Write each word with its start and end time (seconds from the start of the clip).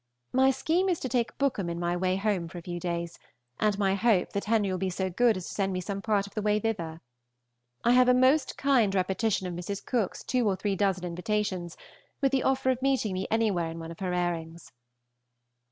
My 0.33 0.49
scheme 0.49 0.89
is 0.89 0.99
to 1.01 1.07
take 1.09 1.37
Bookham 1.37 1.69
in 1.69 1.79
my 1.79 1.95
way 1.95 2.15
home 2.15 2.47
for 2.47 2.57
a 2.57 2.61
few 2.63 2.79
days, 2.79 3.19
and 3.59 3.77
my 3.77 3.93
hope 3.93 4.31
that 4.33 4.45
Henry 4.45 4.71
will 4.71 4.79
be 4.79 4.89
so 4.89 5.11
good 5.11 5.37
as 5.37 5.47
to 5.47 5.53
send 5.53 5.71
me 5.71 5.79
some 5.79 6.01
part 6.01 6.25
of 6.25 6.33
the 6.33 6.41
way 6.41 6.59
thither. 6.59 7.01
I 7.83 7.91
have 7.91 8.09
a 8.09 8.13
most 8.15 8.57
kind 8.57 8.95
repetition 8.95 9.45
of 9.45 9.53
Mrs. 9.53 9.85
Cooke's 9.85 10.23
two 10.23 10.47
or 10.49 10.55
three 10.55 10.75
dozen 10.75 11.03
invitations, 11.03 11.77
with 12.19 12.31
the 12.31 12.41
offer 12.41 12.71
of 12.71 12.81
meeting 12.81 13.13
me 13.13 13.27
anywhere 13.29 13.69
in 13.69 13.77
one 13.77 13.91
of 13.91 13.99
her 13.99 14.11
airings. 14.11 14.71